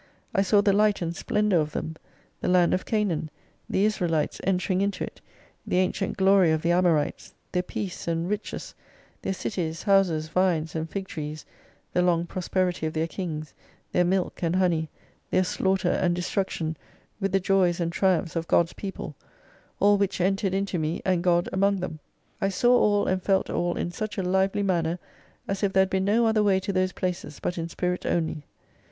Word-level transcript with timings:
I 0.33 0.41
saw 0.41 0.61
the 0.61 0.73
light 0.73 1.03
and 1.03 1.15
splendour 1.15 1.59
of 1.59 1.73
them: 1.73 1.95
the 2.39 2.47
land 2.47 2.73
of 2.73 2.87
Canaan, 2.87 3.29
the 3.69 3.85
Israelites 3.85 4.41
entering 4.43 4.81
into 4.81 5.03
it, 5.03 5.21
the 5.67 5.77
ancient 5.77 6.17
glory 6.17 6.51
of 6.51 6.63
the 6.63 6.71
Amorites, 6.71 7.35
their 7.51 7.61
peace 7.61 8.07
and 8.07 8.27
riches, 8.27 8.73
their 9.21 9.31
cities, 9.33 9.83
houses, 9.83 10.27
vines 10.29 10.73
and 10.73 10.89
fig 10.89 11.07
trees, 11.07 11.45
the 11.93 12.01
long 12.01 12.25
prosperity 12.25 12.87
of 12.87 12.93
their 12.93 13.05
kings, 13.05 13.53
their 13.91 14.03
milk 14.03 14.41
and 14.41 14.55
honey, 14.55 14.89
their 15.29 15.43
slaughter 15.43 15.91
and 15.91 16.15
destruction, 16.15 16.75
with 17.19 17.31
the 17.31 17.39
joys 17.39 17.79
and 17.79 17.91
triumphs 17.91 18.35
of 18.35 18.47
God's 18.47 18.73
people; 18.73 19.13
all 19.79 19.99
which 19.99 20.19
entered 20.19 20.55
into 20.55 20.79
me, 20.79 21.03
and 21.05 21.21
God 21.23 21.47
among 21.53 21.75
them. 21.79 21.99
I 22.41 22.49
saw 22.49 22.75
all 22.75 23.05
and 23.05 23.21
felt 23.21 23.51
all 23.51 23.77
in 23.77 23.91
such 23.91 24.17
a 24.17 24.23
lively 24.23 24.63
manner, 24.63 24.97
as 25.47 25.61
ii 25.61 25.69
there 25.69 25.81
had 25.81 25.91
been 25.91 26.05
no 26.05 26.25
other 26.25 26.41
way 26.41 26.59
to 26.61 26.73
those 26.73 26.91
places, 26.93 27.39
but 27.39 27.59
in 27.59 27.69
spirit 27.69 28.03
only. 28.07 28.47